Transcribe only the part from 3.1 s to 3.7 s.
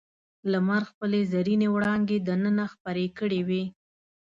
کړې وې.